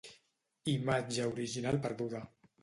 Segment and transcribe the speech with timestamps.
[0.73, 2.25] Imatge original perduda.